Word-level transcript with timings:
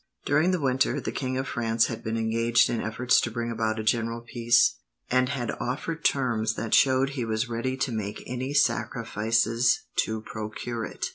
During 0.25 0.49
the 0.49 0.59
winter, 0.59 0.99
the 0.99 1.11
King 1.11 1.37
of 1.37 1.47
France 1.49 1.85
had 1.85 2.03
been 2.03 2.17
engaged 2.17 2.71
in 2.71 2.81
efforts 2.81 3.21
to 3.21 3.29
bring 3.29 3.51
about 3.51 3.77
a 3.79 3.83
general 3.83 4.21
peace, 4.21 4.77
and 5.11 5.29
had 5.29 5.51
offered 5.59 6.03
terms 6.03 6.55
that 6.55 6.73
showed 6.73 7.11
he 7.11 7.23
was 7.23 7.49
ready 7.49 7.77
to 7.77 7.91
make 7.91 8.23
any 8.25 8.51
sacrifices 8.51 9.81
to 9.97 10.21
procure 10.21 10.85
it. 10.85 11.05